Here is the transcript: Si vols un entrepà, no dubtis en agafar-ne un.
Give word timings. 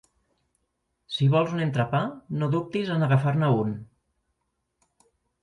Si 1.17 1.27
vols 1.35 1.53
un 1.57 1.61
entrepà, 1.65 1.99
no 2.41 2.49
dubtis 2.57 2.91
en 2.95 3.09
agafar-ne 3.09 3.53
un. 3.69 3.79